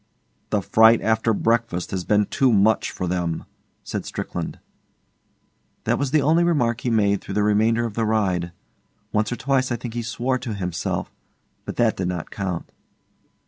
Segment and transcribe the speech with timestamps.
[0.49, 3.43] 'The fright after breakfast has been too much for them,'
[3.83, 4.57] said Strickland.
[5.83, 8.51] That was the only remark he made through the remainder of the ride.
[9.11, 11.13] Once or twice I think he swore to himself;
[11.65, 12.71] but that did not count.